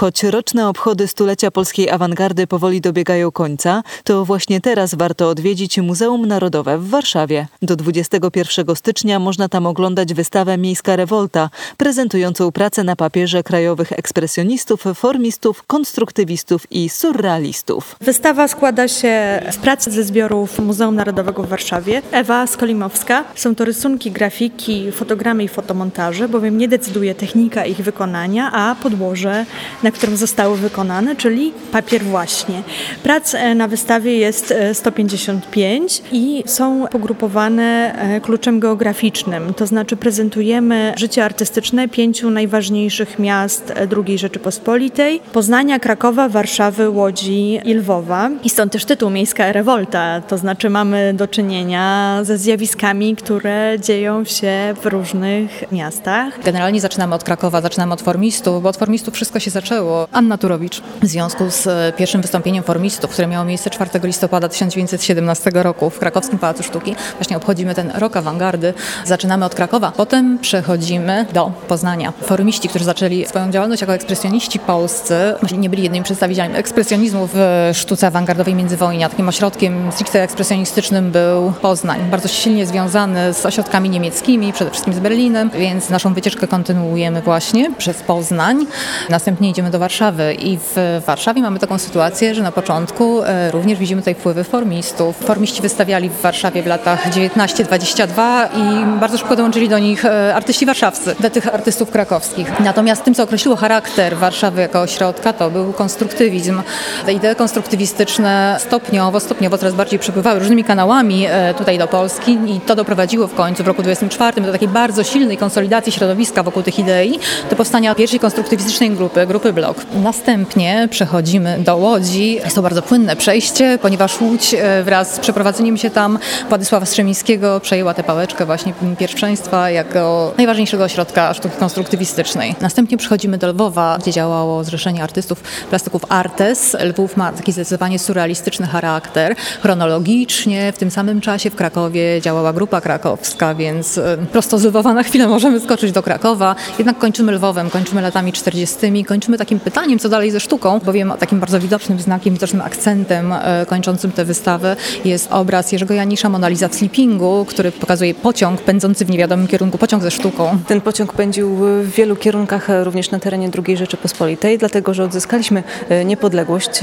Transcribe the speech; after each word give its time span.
Choć 0.00 0.22
roczne 0.22 0.68
obchody 0.68 1.08
stulecia 1.08 1.50
polskiej 1.50 1.90
awangardy 1.90 2.46
powoli 2.46 2.80
dobiegają 2.80 3.30
końca, 3.30 3.82
to 4.04 4.24
właśnie 4.24 4.60
teraz 4.60 4.94
warto 4.94 5.28
odwiedzić 5.28 5.78
Muzeum 5.78 6.26
Narodowe 6.26 6.78
w 6.78 6.88
Warszawie. 6.88 7.46
Do 7.62 7.76
21 7.76 8.76
stycznia 8.76 9.18
można 9.18 9.48
tam 9.48 9.66
oglądać 9.66 10.14
wystawę 10.14 10.58
Miejska 10.58 10.96
Rewolta, 10.96 11.50
prezentującą 11.76 12.52
pracę 12.52 12.84
na 12.84 12.96
papierze 12.96 13.42
krajowych 13.42 13.92
ekspresjonistów, 13.92 14.84
formistów, 14.94 15.62
konstruktywistów 15.66 16.72
i 16.72 16.88
surrealistów. 16.88 17.96
Wystawa 18.00 18.48
składa 18.48 18.88
się 18.88 19.42
z 19.50 19.56
prac 19.56 19.88
ze 19.88 20.04
zbiorów 20.04 20.58
Muzeum 20.58 20.94
Narodowego 20.94 21.42
w 21.42 21.48
Warszawie. 21.48 22.02
Ewa 22.12 22.46
Skolimowska. 22.46 23.24
Są 23.34 23.54
to 23.54 23.64
rysunki, 23.64 24.10
grafiki, 24.10 24.92
fotogramy 24.92 25.44
i 25.44 25.48
fotomontaże, 25.48 26.28
bowiem 26.28 26.58
nie 26.58 26.68
decyduje 26.68 27.14
technika 27.14 27.64
ich 27.64 27.76
wykonania, 27.76 28.52
a 28.52 28.76
podłoże 28.82 29.46
na 29.82 29.89
którym 29.92 30.16
zostały 30.16 30.56
wykonane, 30.56 31.16
czyli 31.16 31.52
papier 31.72 32.02
właśnie. 32.02 32.62
Prac 33.02 33.34
e, 33.34 33.54
na 33.54 33.68
wystawie 33.68 34.16
jest 34.16 34.54
155 34.72 36.00
e, 36.00 36.02
i 36.12 36.42
są 36.46 36.86
pogrupowane 36.90 37.94
e, 37.98 38.20
kluczem 38.20 38.60
geograficznym, 38.60 39.54
to 39.54 39.66
znaczy 39.66 39.96
prezentujemy 39.96 40.94
życie 40.96 41.24
artystyczne 41.24 41.88
pięciu 41.88 42.30
najważniejszych 42.30 43.18
miast 43.18 43.72
II 44.06 44.18
Rzeczypospolitej, 44.18 45.20
Poznania, 45.32 45.78
Krakowa, 45.78 46.28
Warszawy, 46.28 46.90
Łodzi 46.90 47.60
i 47.64 47.74
Lwowa. 47.74 48.30
I 48.44 48.50
stąd 48.50 48.72
też 48.72 48.84
tytuł 48.84 49.10
Miejska 49.10 49.52
Rewolta, 49.52 50.20
to 50.20 50.38
znaczy 50.38 50.70
mamy 50.70 51.14
do 51.14 51.28
czynienia 51.28 52.18
ze 52.22 52.38
zjawiskami, 52.38 53.16
które 53.16 53.76
dzieją 53.80 54.24
się 54.24 54.74
w 54.82 54.86
różnych 54.86 55.72
miastach. 55.72 56.42
Generalnie 56.44 56.80
zaczynamy 56.80 57.14
od 57.14 57.24
Krakowa, 57.24 57.60
zaczynamy 57.60 57.92
od 57.92 58.02
formistów, 58.02 58.62
bo 58.62 58.68
od 58.68 58.76
formistów 58.76 59.14
wszystko 59.14 59.40
się 59.40 59.50
zaczyna 59.50 59.79
zaczęło. 59.80 60.08
Anna 60.12 60.38
Turowicz 60.38 60.82
w 61.02 61.06
związku 61.06 61.50
z 61.50 61.66
e, 61.66 61.92
pierwszym 61.96 62.22
wystąpieniem 62.22 62.64
formistów, 62.64 63.10
które 63.10 63.28
miało 63.28 63.44
miejsce 63.44 63.70
4 63.70 63.90
listopada 64.04 64.48
1917 64.48 65.50
roku 65.54 65.90
w 65.90 65.98
krakowskim 65.98 66.38
Pałacu 66.38 66.62
Sztuki. 66.62 66.94
Właśnie 67.16 67.36
obchodzimy 67.36 67.74
ten 67.74 67.90
rok 67.94 68.16
awangardy. 68.16 68.74
Zaczynamy 69.04 69.44
od 69.44 69.54
Krakowa, 69.54 69.92
potem 69.96 70.38
przechodzimy 70.38 71.26
do 71.32 71.52
Poznania. 71.68 72.12
Formiści, 72.22 72.68
którzy 72.68 72.84
zaczęli 72.84 73.26
swoją 73.26 73.50
działalność 73.50 73.80
jako 73.80 73.94
ekspresjoniści 73.94 74.58
polscy, 74.58 75.14
nie 75.58 75.70
byli 75.70 75.82
jednymi 75.82 76.04
przedstawicielami 76.04 76.56
ekspresjonizmu 76.56 77.28
w 77.34 77.70
sztuce 77.74 78.06
awangardowej 78.06 78.54
międzywojnia. 78.54 79.08
Takim 79.08 79.28
ośrodkiem 79.28 79.92
stricte 79.92 80.22
ekspresjonistycznym 80.22 81.10
był 81.10 81.52
Poznań, 81.62 82.00
bardzo 82.10 82.28
silnie 82.28 82.66
związany 82.66 83.34
z 83.34 83.46
ośrodkami 83.46 83.90
niemieckimi, 83.90 84.52
przede 84.52 84.70
wszystkim 84.70 84.94
z 84.94 84.98
Berlinem, 84.98 85.50
więc 85.50 85.90
naszą 85.90 86.14
wycieczkę 86.14 86.46
kontynuujemy 86.46 87.22
właśnie 87.22 87.72
przez 87.78 88.02
Poznań. 88.02 88.66
Następnie 89.08 89.50
idziemy 89.50 89.59
jedziemy 89.60 89.70
do 89.70 89.78
Warszawy 89.78 90.34
i 90.34 90.58
w 90.58 91.02
Warszawie 91.06 91.42
mamy 91.42 91.58
taką 91.58 91.78
sytuację, 91.78 92.34
że 92.34 92.42
na 92.42 92.52
początku 92.52 93.22
e, 93.22 93.50
również 93.50 93.78
widzimy 93.78 94.02
tutaj 94.02 94.14
wpływy 94.14 94.44
formistów. 94.44 95.16
Formiści 95.16 95.62
wystawiali 95.62 96.08
w 96.08 96.20
Warszawie 96.20 96.62
w 96.62 96.66
latach 96.66 97.10
19-22 97.10 98.48
i 98.56 99.00
bardzo 99.00 99.18
szybko 99.18 99.36
dołączyli 99.36 99.68
do 99.68 99.78
nich 99.78 100.04
e, 100.04 100.34
artyści 100.34 100.66
warszawscy, 100.66 101.14
do 101.20 101.30
tych 101.30 101.54
artystów 101.54 101.90
krakowskich. 101.90 102.60
Natomiast 102.60 103.04
tym, 103.04 103.14
co 103.14 103.22
określiło 103.22 103.56
charakter 103.56 104.16
Warszawy 104.16 104.60
jako 104.60 104.80
ośrodka, 104.80 105.32
to 105.32 105.50
był 105.50 105.72
konstruktywizm. 105.72 106.62
Te 107.06 107.12
idee 107.12 107.34
konstruktywistyczne 107.36 108.56
stopniowo, 108.58 109.20
stopniowo 109.20 109.58
coraz 109.58 109.74
bardziej 109.74 109.98
przepływały 109.98 110.38
różnymi 110.38 110.64
kanałami 110.64 111.26
e, 111.26 111.54
tutaj 111.54 111.78
do 111.78 111.88
Polski 111.88 112.38
i 112.46 112.60
to 112.60 112.76
doprowadziło 112.76 113.26
w 113.26 113.34
końcu 113.34 113.64
w 113.64 113.66
roku 113.66 113.82
24 113.82 114.40
do 114.40 114.52
takiej 114.52 114.68
bardzo 114.68 115.04
silnej 115.04 115.36
konsolidacji 115.36 115.92
środowiska 115.92 116.42
wokół 116.42 116.62
tych 116.62 116.78
idei, 116.78 117.18
do 117.50 117.56
powstania 117.56 117.94
pierwszej 117.94 118.20
konstruktywistycznej 118.20 118.90
grupy, 118.90 119.26
grupy 119.26 119.49
blok. 119.52 119.76
Następnie 119.94 120.88
przechodzimy 120.90 121.58
do 121.58 121.76
Łodzi. 121.76 122.34
Jest 122.34 122.56
to 122.56 122.62
bardzo 122.62 122.82
płynne 122.82 123.16
przejście, 123.16 123.78
ponieważ 123.82 124.20
Łódź 124.20 124.54
e, 124.54 124.82
wraz 124.82 125.14
z 125.14 125.18
przeprowadzeniem 125.18 125.76
się 125.76 125.90
tam 125.90 126.18
Władysława 126.48 126.86
Strzemińskiego 126.86 127.60
przejęła 127.60 127.94
tę 127.94 128.02
pałeczkę 128.02 128.46
właśnie 128.46 128.72
pierwszeństwa 128.98 129.70
jako 129.70 130.32
najważniejszego 130.36 130.84
ośrodka 130.84 131.34
sztuki 131.34 131.56
konstruktywistycznej. 131.56 132.54
Następnie 132.60 132.96
przechodzimy 132.96 133.38
do 133.38 133.48
Lwowa, 133.48 133.98
gdzie 134.00 134.12
działało 134.12 134.64
Zrzeszenie 134.64 135.02
Artystów 135.02 135.42
Plastyków 135.70 136.02
Artes. 136.08 136.76
Lwów 136.84 137.16
ma 137.16 137.32
taki 137.32 137.52
zdecydowanie 137.52 137.98
surrealistyczny 137.98 138.66
charakter. 138.66 139.36
Chronologicznie 139.62 140.72
w 140.72 140.78
tym 140.78 140.90
samym 140.90 141.20
czasie 141.20 141.50
w 141.50 141.56
Krakowie 141.56 142.20
działała 142.20 142.52
Grupa 142.52 142.80
Krakowska, 142.80 143.54
więc 143.54 143.98
e, 143.98 144.16
prosto 144.32 144.58
z 144.58 144.64
Lwowa 144.64 144.94
na 144.94 145.02
chwilę 145.02 145.28
możemy 145.28 145.60
skoczyć 145.60 145.92
do 145.92 146.02
Krakowa. 146.02 146.54
Jednak 146.78 146.98
kończymy 146.98 147.32
Lwowem, 147.32 147.70
kończymy 147.70 148.02
latami 148.02 148.32
40., 148.32 149.04
kończymy 149.04 149.38
takim 149.40 149.60
pytaniem, 149.60 149.98
co 149.98 150.08
dalej 150.08 150.30
ze 150.30 150.40
sztuką, 150.40 150.80
bowiem 150.84 151.12
takim 151.18 151.40
bardzo 151.40 151.60
widocznym 151.60 152.00
znakiem, 152.00 152.34
widocznym 152.34 152.62
akcentem 152.62 153.32
e, 153.32 153.66
kończącym 153.66 154.12
tę 154.12 154.24
wystawę 154.24 154.76
jest 155.04 155.32
obraz 155.32 155.72
Jerzego 155.72 155.94
Janisza 155.94 156.28
Mona 156.28 156.48
Lisa 156.48 156.68
w 156.68 156.74
Sleepingu, 156.74 157.46
który 157.48 157.72
pokazuje 157.72 158.14
pociąg 158.14 158.62
pędzący 158.62 159.04
w 159.04 159.10
niewiadomym 159.10 159.48
kierunku, 159.48 159.78
pociąg 159.78 160.02
ze 160.02 160.10
sztuką. 160.10 160.58
Ten 160.66 160.80
pociąg 160.80 161.12
pędził 161.12 161.56
w 161.56 161.90
wielu 161.96 162.16
kierunkach, 162.16 162.70
e, 162.70 162.84
również 162.84 163.10
na 163.10 163.18
terenie 163.18 163.50
II 163.66 163.76
Rzeczypospolitej, 163.76 164.58
dlatego 164.58 164.94
że 164.94 165.04
odzyskaliśmy 165.04 165.62
e, 165.88 166.04
niepodległość 166.04 166.80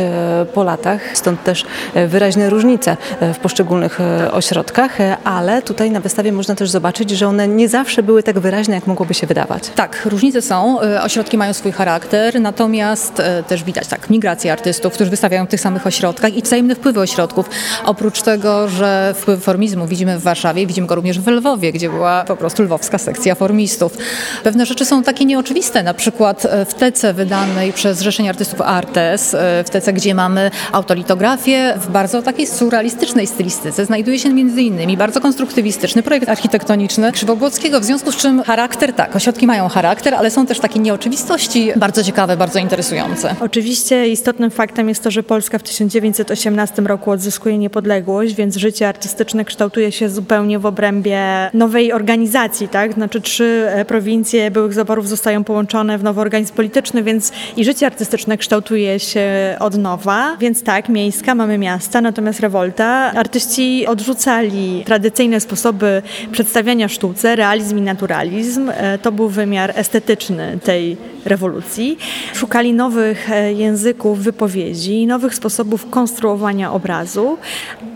po 0.54 0.64
latach, 0.64 1.18
stąd 1.18 1.44
też 1.44 1.66
wyraźne 2.08 2.50
różnice 2.50 2.98
w 3.34 3.38
poszczególnych 3.38 4.00
ośrodkach, 4.32 4.98
ale 5.24 5.62
tutaj 5.62 5.92
na 5.92 6.00
wystawie 6.00 6.32
można 6.32 6.56
też 6.56 6.70
zobaczyć, 6.70 7.10
że 7.10 7.28
one 7.28 7.48
nie 7.48 7.70
zawsze 7.70 8.04
były 8.04 8.24
tak 8.24 8.40
wyraźne, 8.40 8.76
jak 8.76 8.88
mogłoby 8.88 9.14
się 9.14 9.28
wydawać. 9.28 9.70
Tak, 9.76 10.02
różnice 10.06 10.42
są, 10.42 10.80
ośrodki 11.02 11.38
mają 11.38 11.54
swój 11.54 11.72
charakter, 11.72 12.42
natomiast 12.48 13.20
e, 13.20 13.44
też 13.44 13.64
widać 13.64 13.88
tak 13.88 14.10
migrację 14.10 14.52
artystów, 14.52 14.94
którzy 14.94 15.10
wystawiają 15.10 15.46
w 15.46 15.50
tych 15.50 15.62
samych 15.62 15.88
ośrodkach 15.88 16.34
i 16.34 16.42
wzajemne 16.42 16.76
wpływy 16.76 17.00
ośrodków. 17.00 17.50
Oprócz 17.86 18.22
tego, 18.22 18.70
że 18.70 19.14
wpływ 19.18 19.44
formizmu 19.44 19.88
widzimy 19.88 20.20
w 20.20 20.24
Warszawie, 20.24 20.68
widzimy 20.68 20.88
go 20.88 20.96
również 20.96 21.20
w 21.20 21.28
Lwowie, 21.28 21.72
gdzie 21.72 21.90
była 21.90 22.24
po 22.24 22.36
prostu 22.36 22.64
lwowska 22.64 22.98
sekcja 22.98 23.36
formistów. 23.36 23.98
Pewne 24.44 24.66
rzeczy 24.66 24.86
są 24.86 25.04
takie 25.04 25.26
nieoczywiste, 25.26 25.84
na 25.84 25.94
przykład 25.94 26.46
e, 26.46 26.66
w 26.66 26.74
tece 26.74 27.14
wydanej 27.14 27.74
przez 27.74 27.98
Zrzeszenie 27.98 28.30
Artystów 28.30 28.62
Artes, 28.62 29.34
e, 29.34 29.64
w 29.64 29.70
tece, 29.70 29.94
gdzie 29.94 30.16
mamy 30.16 30.52
autolitografię 30.72 31.74
w 31.78 31.92
bardzo 31.92 32.22
takiej 32.22 32.48
surrealistycznej 32.48 33.28
stylistyce, 33.28 33.86
znajduje 33.86 34.20
się 34.20 34.30
innymi 34.30 34.98
bardzo 34.98 35.22
konstruktywistyczny 35.22 36.04
projekt 36.04 36.30
architektoniczny 36.30 37.12
Krzywogłockiego, 37.12 37.80
w 37.80 37.84
związku 37.84 38.12
z 38.12 38.16
czym 38.16 38.44
charakter, 38.44 38.94
tak, 38.94 39.16
ośrodki 39.16 39.48
mają 39.48 39.68
charakter, 39.68 40.16
ale 40.16 40.32
są 40.32 40.46
też 40.46 40.60
takie 40.60 40.80
nieoczywistości 40.80 41.72
bardzo 41.76 42.04
ciekawe, 42.04 42.37
bardzo 42.38 42.60
interesujące. 42.60 43.36
Oczywiście 43.40 44.08
istotnym 44.08 44.52
faktem 44.52 44.90
jest 44.90 45.04
to, 45.04 45.12
że 45.12 45.24
Polska 45.24 45.60
w 45.60 45.64
1918 45.64 46.82
roku 46.82 47.12
odzyskuje 47.12 47.58
niepodległość, 47.58 48.36
więc 48.36 48.56
życie 48.56 48.88
artystyczne 48.88 49.46
kształtuje 49.46 49.92
się 49.92 50.10
zupełnie 50.10 50.60
w 50.60 50.66
obrębie 50.66 51.20
nowej 51.54 51.94
organizacji, 51.94 52.68
tak? 52.68 52.94
Znaczy 52.94 53.22
trzy 53.22 53.68
e, 53.70 53.86
prowincje 53.86 54.52
byłych 54.52 54.74
zaborów 54.74 55.10
zostają 55.10 55.44
połączone 55.44 55.98
w 55.98 56.04
nowy 56.04 56.22
organizm 56.22 56.54
polityczny, 56.54 57.04
więc 57.04 57.32
i 57.58 57.66
życie 57.66 57.86
artystyczne 57.86 58.38
kształtuje 58.38 59.00
się 59.00 59.26
od 59.60 59.78
nowa, 59.78 60.38
więc 60.40 60.64
tak, 60.64 60.90
miejska, 60.90 61.36
mamy 61.36 61.58
miasta, 61.58 62.02
natomiast 62.02 62.40
rewolta. 62.40 63.12
Artyści 63.16 63.88
odrzucali 63.88 64.84
tradycyjne 64.86 65.40
sposoby 65.40 66.02
przedstawiania 66.32 66.88
sztuce, 66.88 67.36
realizm 67.36 67.78
i 67.78 67.82
naturalizm. 67.82 68.70
E, 68.70 68.98
to 68.98 69.12
był 69.12 69.30
wymiar 69.30 69.74
estetyczny 69.76 70.60
tej 70.64 70.98
rewolucji. 71.28 71.98
Szukali 72.34 72.74
nowych 72.74 73.32
e, 73.32 73.54
języków 73.54 74.20
wypowiedzi, 74.20 75.08
nowych 75.08 75.36
sposobów 75.36 75.90
konstruowania 75.90 76.74
obrazu, 76.74 77.38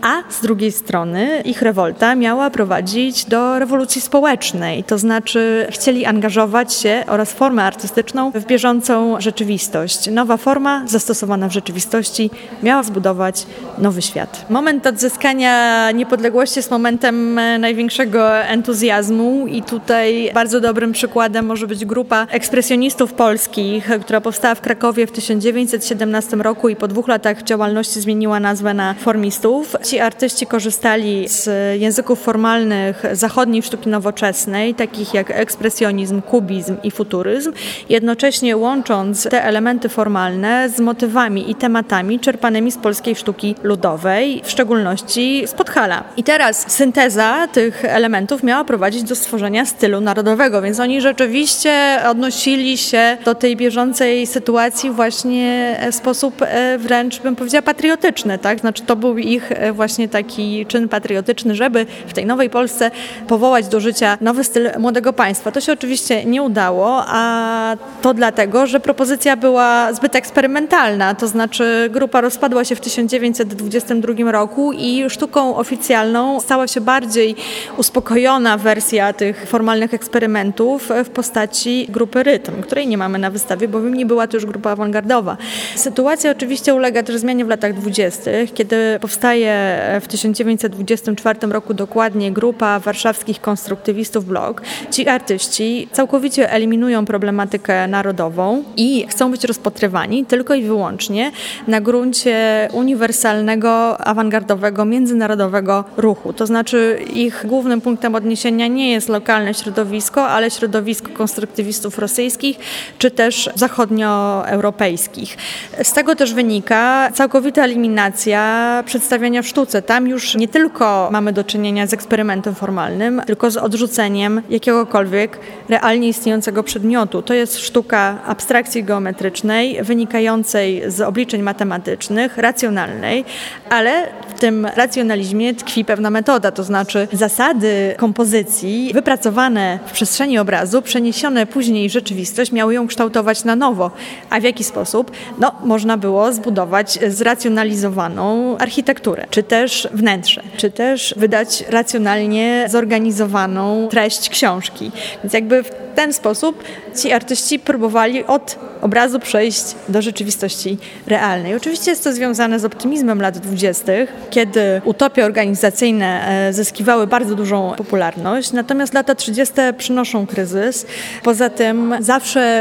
a 0.02 0.32
z 0.32 0.42
drugiej 0.42 0.72
strony 0.72 1.42
ich 1.46 1.62
rewolta 1.62 2.16
miała 2.16 2.50
prowadzić 2.50 3.26
do 3.26 3.60
rewolucji 3.60 4.02
społecznej, 4.02 4.84
to 4.84 4.98
znaczy 4.98 5.68
chcieli 5.70 6.06
angażować 6.06 6.74
się 6.74 7.04
oraz 7.08 7.34
formę 7.34 7.64
artystyczną 7.64 8.32
w 8.32 8.46
bieżącą 8.46 9.22
rzeczywistość. 9.22 10.10
Nowa 10.12 10.38
forma 10.38 10.84
zastosowana 10.88 11.48
w 11.48 11.52
rzeczywistości 11.52 12.30
miała 12.64 12.84
zbudować 12.84 13.46
nowy 13.78 14.02
świat. 14.02 14.46
Moment 14.50 14.88
odzyskania 14.88 15.92
niepodległości 15.92 16.60
jest 16.60 16.72
momentem 16.72 17.40
e, 17.40 17.58
największego 17.60 18.38
entuzjazmu 18.38 19.48
i 19.48 19.64
tutaj 19.64 20.32
bardzo 20.34 20.62
dobrym 20.62 20.92
przykładem 20.92 21.46
może 21.46 21.68
być 21.68 21.86
grupa 21.86 22.28
ekspresjonistów 22.30 23.14
polskich, 23.22 23.90
która 24.02 24.22
powstała 24.22 24.56
w 24.56 24.62
Krakowie 24.62 25.08
w 25.08 25.12
1917 25.12 26.38
roku 26.38 26.70
i 26.70 26.76
po 26.76 26.88
dwóch 26.88 27.08
latach 27.08 27.44
działalności 27.44 28.02
zmieniła 28.02 28.40
nazwę 28.40 28.74
na 28.74 28.94
formistów. 28.94 29.76
Ci 29.84 30.00
artyści 30.00 30.46
korzystali 30.48 31.30
z 31.30 31.50
języków 31.82 32.22
formalnych 32.22 33.04
zachodniej 33.12 33.64
sztuki 33.64 33.90
nowoczesnej, 33.90 34.76
takich 34.76 35.14
jak 35.14 35.32
ekspresjonizm, 35.32 36.22
kubizm 36.22 36.78
i 36.84 36.92
futuryzm, 36.92 37.54
jednocześnie 37.90 38.58
łącząc 38.58 39.24
te 39.24 39.44
elementy 39.44 39.90
formalne 39.90 40.70
z 40.70 40.80
motywami 40.80 41.52
i 41.52 41.56
tematami 41.56 42.20
czerpanymi 42.20 42.72
z 42.72 42.78
polskiej 42.78 43.16
sztuki 43.16 43.56
ludowej, 43.64 44.42
w 44.44 44.50
szczególności 44.50 45.44
z 45.48 45.54
Podhala. 45.54 46.04
I 46.18 46.24
teraz 46.24 46.72
synteza 46.72 47.48
tych 47.48 47.86
elementów 47.86 48.44
miała 48.44 48.64
prowadzić 48.64 49.04
do 49.04 49.16
stworzenia 49.16 49.66
stylu 49.66 50.02
narodowego, 50.02 50.62
więc 50.62 50.80
oni 50.80 51.02
rzeczywiście 51.02 52.00
odnosili 52.10 52.78
się 52.78 53.11
do 53.26 53.36
tej 53.36 53.56
bieżącej 53.56 54.28
sytuacji 54.28 54.92
właśnie 54.92 55.78
w 55.92 55.96
sposób 55.96 56.42
e, 56.42 56.78
wręcz, 56.78 57.20
bym 57.20 57.36
powiedziała, 57.36 57.62
patriotyczny, 57.62 58.38
tak? 58.38 58.60
Znaczy 58.60 58.84
to 58.84 58.96
był 58.96 59.18
ich 59.18 59.52
e, 59.52 59.74
właśnie 59.74 60.10
taki 60.10 60.66
czyn 60.66 60.90
patriotyczny, 60.90 61.56
żeby 61.56 61.86
w 62.08 62.14
tej 62.14 62.26
nowej 62.26 62.50
Polsce 62.50 62.92
powołać 63.28 63.68
do 63.68 63.80
życia 63.80 64.18
nowy 64.22 64.44
styl 64.44 64.70
młodego 64.80 65.14
państwa. 65.14 65.52
To 65.52 65.62
się 65.62 65.74
oczywiście 65.74 66.26
nie 66.26 66.42
udało, 66.42 67.04
a 67.08 67.78
to 68.02 68.14
dlatego, 68.14 68.68
że 68.68 68.80
propozycja 68.80 69.38
była 69.38 69.94
zbyt 69.94 70.16
eksperymentalna, 70.16 71.16
to 71.16 71.28
znaczy 71.28 71.90
grupa 71.92 72.22
rozpadła 72.22 72.66
się 72.66 72.76
w 72.76 72.82
1922 72.82 74.32
roku 74.32 74.74
i 74.74 75.10
sztuką 75.10 75.56
oficjalną 75.56 76.40
stała 76.40 76.68
się 76.68 76.82
bardziej 76.82 77.36
uspokojona 77.78 78.58
wersja 78.58 79.14
tych 79.14 79.46
formalnych 79.48 79.94
eksperymentów 79.94 80.90
w 81.06 81.10
postaci 81.10 81.88
grupy 81.90 82.24
Rytm, 82.24 82.62
której 82.62 82.88
nie 82.88 82.98
mamy 83.02 83.20
na 83.20 83.30
wystawie, 83.30 83.68
bowiem 83.68 83.94
nie 83.94 84.06
była 84.06 84.28
to 84.28 84.38
już 84.38 84.46
grupa 84.46 84.72
awangardowa. 84.72 85.38
Sytuacja 85.76 86.32
oczywiście 86.32 86.74
ulega 86.74 87.04
też 87.04 87.18
zmianie 87.18 87.46
w 87.46 87.48
latach 87.48 87.74
20., 87.74 88.32
kiedy 88.54 88.76
powstaje 89.02 89.54
w 90.02 90.08
1924 90.08 91.40
roku 91.50 91.74
dokładnie 91.74 92.32
grupa 92.32 92.80
warszawskich 92.80 93.42
konstruktywistów 93.42 94.26
blog. 94.26 94.62
Ci 94.92 95.08
artyści 95.08 95.88
całkowicie 95.92 96.52
eliminują 96.52 97.06
problematykę 97.06 97.88
narodową 97.88 98.64
i 98.78 99.08
chcą 99.08 99.32
być 99.32 99.44
rozpatrywani 99.44 100.26
tylko 100.26 100.54
i 100.54 100.64
wyłącznie 100.64 101.32
na 101.68 101.82
gruncie 101.82 102.68
uniwersalnego, 102.74 103.98
awangardowego, 103.98 104.86
międzynarodowego 104.86 105.84
ruchu. 105.98 106.34
To 106.34 106.46
znaczy 106.46 107.00
ich 107.14 107.46
głównym 107.48 107.82
punktem 107.82 108.16
odniesienia 108.16 108.68
nie 108.68 108.92
jest 108.92 109.10
lokalne 109.10 109.54
środowisko, 109.54 110.28
ale 110.28 110.52
środowisko 110.52 111.10
konstruktywistów 111.10 112.00
rosyjskich 112.00 112.60
czy 112.98 113.12
też 113.12 113.50
zachodnioeuropejskich. 113.56 115.38
Z 115.84 115.94
tego 115.94 116.16
też 116.16 116.34
wynika 116.34 117.12
całkowita 117.14 117.64
eliminacja 117.64 118.84
przedstawiania 118.86 119.42
w 119.42 119.48
sztuce. 119.48 119.82
Tam 119.82 120.08
już 120.08 120.36
nie 120.36 120.48
tylko 120.48 121.10
mamy 121.12 121.34
do 121.34 121.44
czynienia 121.44 121.88
z 121.88 121.94
eksperymentem 121.94 122.56
formalnym, 122.56 123.22
tylko 123.26 123.52
z 123.52 123.58
odrzuceniem 123.58 124.42
jakiegokolwiek 124.50 125.40
realnie 125.70 126.08
istniejącego 126.08 126.64
przedmiotu. 126.64 127.22
To 127.22 127.34
jest 127.34 127.60
sztuka 127.60 128.18
abstrakcji 128.26 128.84
geometrycznej, 128.84 129.84
wynikającej 129.84 130.84
z 130.88 131.02
obliczeń 131.02 131.42
matematycznych, 131.42 132.38
racjonalnej, 132.38 133.26
ale 133.70 134.08
w 134.36 134.40
tym 134.40 134.66
racjonalizmie 134.76 135.56
tkwi 135.56 135.86
pewna 135.86 136.10
metoda, 136.10 136.52
to 136.52 136.64
znaczy 136.64 137.08
zasady 137.12 137.96
kompozycji 137.98 138.92
wypracowane 138.94 139.80
w 139.86 139.92
przestrzeni 139.92 140.40
obrazu, 140.40 140.82
przeniesione 140.82 141.46
później 141.46 141.90
w 141.90 141.92
rzeczywistość, 141.92 142.52
miały 142.52 142.71
ją 142.72 142.88
kształtować 142.88 143.44
na 143.44 143.56
nowo. 143.56 143.92
A 144.30 144.40
w 144.40 144.44
jaki 144.44 144.64
sposób? 144.64 145.12
No, 145.40 145.52
można 145.64 145.98
było 145.98 146.34
zbudować 146.34 147.00
zracjonalizowaną 147.08 148.58
architekturę, 148.58 149.26
czy 149.30 149.44
też 149.44 149.88
wnętrze, 149.94 150.44
czy 150.58 150.72
też 150.72 151.14
wydać 151.18 151.64
racjonalnie 151.70 152.66
zorganizowaną 152.70 153.88
treść 153.92 154.30
książki. 154.30 154.92
Więc 155.24 155.34
jakby 155.34 155.64
w 155.64 155.70
ten 155.96 156.14
sposób 156.14 156.64
ci 157.02 157.12
artyści 157.12 157.60
próbowali 157.60 158.26
od 158.26 158.60
obrazu 158.82 159.20
przejść 159.20 159.64
do 159.90 160.02
rzeczywistości 160.02 160.78
realnej. 161.08 161.56
Oczywiście 161.56 161.92
jest 161.92 162.04
to 162.04 162.14
związane 162.14 162.60
z 162.60 162.66
optymizmem 162.66 163.22
lat 163.22 163.38
20., 163.38 163.92
kiedy 164.30 164.82
utopie 164.86 165.26
organizacyjne 165.26 166.28
e, 166.28 166.54
zyskiwały 166.54 167.08
bardzo 167.08 167.36
dużą 167.36 167.74
popularność, 167.78 168.52
natomiast 168.52 168.94
lata 168.94 169.16
30. 169.16 169.54
przynoszą 169.78 170.28
kryzys. 170.28 170.86
Poza 171.24 171.50
tym 171.50 171.96
zawsze, 172.00 172.61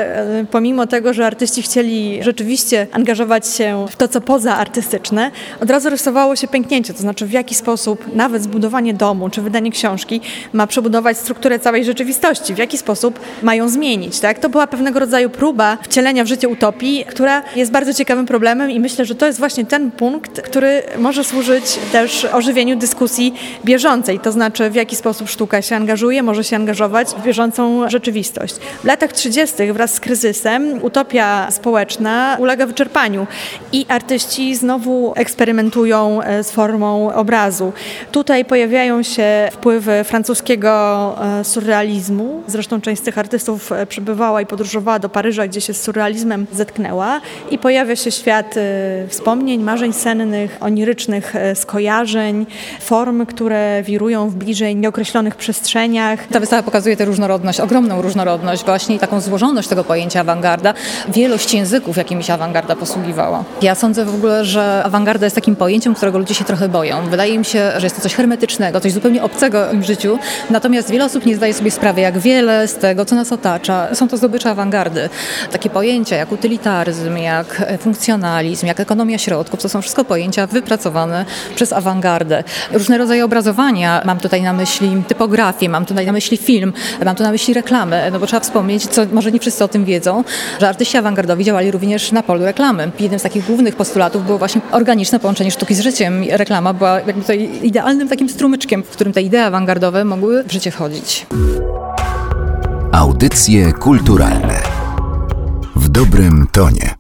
pomimo 0.51 0.87
tego, 0.87 1.15
że 1.15 1.27
artyści 1.27 1.63
chcieli 1.63 2.23
rzeczywiście 2.23 2.87
angażować 2.93 3.49
się 3.49 3.87
w 3.91 3.97
to, 3.97 4.09
co 4.09 4.21
poza 4.21 4.57
artystyczne, 4.57 5.31
od 5.61 5.71
razu 5.71 5.91
rysowało 5.91 6.37
się 6.37 6.49
pęknięcie, 6.49 6.95
to 6.95 6.99
znaczy 6.99 7.27
w 7.27 7.33
jaki 7.33 7.55
sposób 7.55 8.15
nawet 8.15 8.43
zbudowanie 8.43 8.95
domu 8.95 9.31
czy 9.31 9.43
wydanie 9.43 9.71
książki 9.71 10.21
ma 10.53 10.67
przebudować 10.67 11.19
strukturę 11.19 11.59
całej 11.59 11.85
rzeczywistości, 11.85 12.55
w 12.55 12.59
jaki 12.59 12.79
sposób 12.79 13.21
mają 13.43 13.69
zmienić. 13.69 14.21
Tak? 14.21 14.39
To 14.39 14.49
była 14.49 14.67
pewnego 14.67 15.01
rodzaju 15.01 15.31
próba 15.31 15.79
wcielenia 15.83 16.25
w 16.25 16.27
życie 16.27 16.49
utopii, 16.49 17.05
która 17.09 17.43
jest 17.57 17.73
bardzo 17.73 17.95
ciekawym 17.95 18.27
problemem 18.27 18.71
i 18.71 18.81
myślę, 18.81 19.05
że 19.05 19.15
to 19.15 19.27
jest 19.27 19.39
właśnie 19.39 19.67
ten 19.67 19.91
punkt, 19.91 20.41
który 20.41 20.83
może 20.99 21.25
służyć 21.25 21.65
też 21.93 22.25
ożywieniu 22.25 22.77
dyskusji 22.77 23.35
bieżącej, 23.65 24.21
to 24.21 24.33
znaczy 24.33 24.71
w 24.71 24.75
jaki 24.75 24.97
sposób 24.97 25.29
sztuka 25.29 25.63
się 25.63 25.77
angażuje, 25.77 26.23
może 26.23 26.45
się 26.45 26.57
angażować 26.57 27.09
w 27.09 27.23
bieżącą 27.23 27.89
rzeczywistość. 27.89 28.55
W 28.55 28.85
latach 28.85 29.13
30. 29.13 29.73
wraz 29.73 29.90
z 29.91 30.01
kryzysem 30.01 30.83
utopia 30.83 31.51
społeczna 31.51 32.37
ulega 32.39 32.67
wyczerpaniu 32.67 33.27
i 33.73 33.87
artyści 33.89 34.55
znowu 34.57 35.13
eksperymentują 35.17 36.23
e, 36.23 36.45
z 36.45 36.51
formą 36.51 37.15
obrazu. 37.15 37.73
Tutaj 38.13 38.45
pojawiają 38.45 39.03
się 39.03 39.49
wpływy 39.53 40.05
francuskiego 40.05 40.71
e, 41.41 41.45
surrealizmu, 41.45 42.43
zresztą 42.47 42.81
część 42.81 43.03
z 43.03 43.05
tych 43.05 43.19
artystów 43.19 43.73
e, 43.73 43.87
przybywała 43.87 44.41
i 44.41 44.47
podróżowała 44.47 44.99
do 44.99 45.09
Paryża, 45.09 45.47
gdzie 45.47 45.61
się 45.61 45.75
z 45.75 45.83
surrealizmem 45.83 46.47
zetknęła 46.53 47.21
i 47.51 47.59
pojawia 47.59 47.97
się 47.97 48.11
świat 48.11 48.55
wspomnień, 49.09 49.63
marzeń 49.63 49.93
sennych, 49.93 50.59
onirycznych 50.61 51.35
skojarzeń, 51.55 52.47
form, 52.81 53.27
które 53.27 53.83
wirują 53.83 54.31
w 54.31 54.35
bliżej 54.35 54.77
nieokreślonych 54.77 55.37
przestrzeniach. 55.37 56.27
Ta 56.27 56.41
wystawa 56.41 56.63
pokazuje 56.63 56.97
tę 56.97 57.05
różnorodność, 57.05 57.61
ogromną 57.61 58.03
różnorodność, 58.03 58.65
właśnie 58.65 58.99
taką 58.99 59.21
złożoność 59.21 59.69
tego 59.69 59.80
pojęcia 59.85 60.21
awangarda, 60.21 60.75
wielość 61.09 61.55
języków, 61.55 61.97
jakimi 61.97 62.25
się 62.25 62.33
awangarda 62.33 62.77
posługiwała. 62.77 63.45
Ja 63.63 63.75
sądzę 63.75 64.05
w 64.05 64.15
ogóle, 64.15 64.45
że 64.45 64.83
awangarda 64.85 65.27
jest 65.27 65.37
takim 65.37 65.57
pojęciem, 65.57 65.95
którego 65.95 66.19
ludzie 66.19 66.35
się 66.35 66.45
trochę 66.45 66.69
boją. 66.69 67.11
Wydaje 67.11 67.39
mi 67.39 67.45
się, 67.45 67.73
że 67.77 67.87
jest 67.87 67.97
to 67.97 68.03
coś 68.03 68.15
hermetycznego, 68.15 68.81
coś 68.81 68.93
zupełnie 68.93 69.23
obcego 69.23 69.73
im 69.73 69.83
życiu, 69.83 70.19
natomiast 70.51 70.91
wiele 70.91 71.05
osób 71.05 71.27
nie 71.27 71.37
zdaje 71.37 71.55
sobie 71.55 71.71
sprawy, 71.71 72.01
jak 72.01 72.19
wiele 72.19 72.69
z 72.69 72.75
tego, 72.75 73.05
co 73.05 73.15
nas 73.17 73.33
otacza, 73.33 73.95
są 73.95 74.09
to 74.09 74.17
zdobycze 74.17 74.51
awangardy. 74.51 75.09
Takie 75.53 75.71
pojęcia 75.71 76.17
jak 76.17 76.33
utylitaryzm, 76.33 77.17
jak 77.17 77.63
funkcjonalizm, 77.79 78.67
jak 78.67 78.81
ekonomia 78.81 79.19
środków, 79.19 79.63
to 79.63 79.69
są 79.69 79.83
wszystko 79.83 80.05
pojęcia 80.05 80.47
wypracowane 80.47 81.25
przez 81.55 81.73
awangardę. 81.73 82.45
Różne 82.73 82.99
rodzaje 82.99 83.25
obrazowania, 83.25 84.03
mam 84.05 84.19
tutaj 84.19 84.43
na 84.43 84.53
myśli 84.53 85.03
typografię, 85.09 85.69
mam 85.69 85.87
tutaj 85.87 86.07
na 86.07 86.13
myśli 86.13 86.37
film, 86.37 86.73
mam 87.05 87.17
tu 87.17 87.23
na 87.23 87.31
myśli 87.31 87.55
reklamy, 87.55 88.11
no 88.13 88.21
bo 88.21 88.27
trzeba 88.27 88.41
wspomnieć, 88.41 88.87
co 88.87 89.03
może 89.13 89.33
nie 89.33 89.41
tym 89.71 89.85
wiedzą, 89.85 90.25
że 90.61 90.69
artyści 90.69 90.97
awangardowi 90.97 91.45
działali 91.45 91.71
również 91.71 92.13
na 92.13 92.23
polu 92.23 92.45
reklamy. 92.45 92.91
Jednym 93.01 93.21
z 93.21 93.23
takich 93.23 93.47
głównych 93.47 93.77
postulatów 93.77 94.27
było 94.27 94.39
właśnie 94.39 94.61
organiczne 94.71 95.21
połączenie 95.21 95.51
sztuki 95.51 95.75
z 95.75 95.81
życiem. 95.81 96.25
Reklama 96.31 96.73
była 96.73 97.01
jakby 97.01 97.21
tutaj 97.21 97.51
idealnym 97.63 98.09
takim 98.09 98.29
strumyczkiem, 98.29 98.83
w 98.83 98.89
którym 98.89 99.13
te 99.13 99.23
idee 99.23 99.39
awangardowe 99.39 100.05
mogły 100.05 100.45
w 100.45 100.53
życie 100.53 100.71
wchodzić. 100.71 101.27
Audycje 102.93 103.73
kulturalne 103.73 104.55
w 105.77 105.89
dobrym 105.89 106.47
tonie. 106.53 107.00